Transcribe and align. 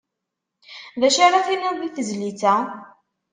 D 0.99 1.01
acu 1.07 1.19
ara 1.25 1.45
tiniḍ 1.45 1.75
di 1.81 1.89
tezlit-a? 1.95 2.55